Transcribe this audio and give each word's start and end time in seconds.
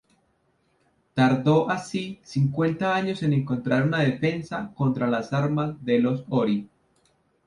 Tardó 1.13 1.69
así 1.69 2.19
cincuenta 2.23 2.95
años 2.95 3.21
en 3.21 3.33
encontrar 3.33 3.83
una 3.85 3.99
defensa 3.99 4.71
contra 4.73 5.05
las 5.05 5.31
armas 5.31 5.75
de 5.85 5.99
los 5.99 6.25
Ori. 6.29 6.67